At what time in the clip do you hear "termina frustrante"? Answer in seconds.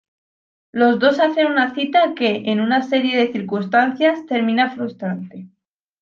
4.25-5.47